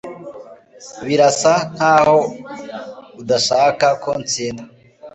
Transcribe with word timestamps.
birasa 1.05 1.53
nkaho 1.73 2.17
udashaka 3.21 3.87
ko 4.03 4.09
ntsinda 4.23 4.63